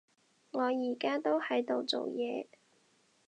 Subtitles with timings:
[0.49, 2.47] 我而家都喺度做嘢